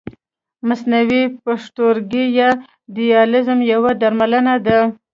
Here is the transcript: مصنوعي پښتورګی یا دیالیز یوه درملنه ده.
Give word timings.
مصنوعي 0.67 1.21
پښتورګی 1.43 2.25
یا 2.39 2.49
دیالیز 2.95 3.47
یوه 3.73 3.91
درملنه 4.01 4.55
ده. 4.65 4.79